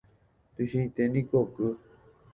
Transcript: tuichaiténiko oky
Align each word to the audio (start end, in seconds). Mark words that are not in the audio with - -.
tuichaiténiko 0.53 1.35
oky 1.43 1.67